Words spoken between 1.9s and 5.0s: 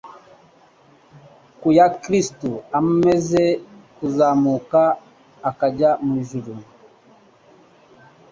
Kristo amaze kuzamuka